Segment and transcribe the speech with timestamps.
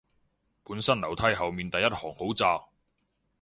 [0.63, 2.59] 本身樓梯後面第一行好窄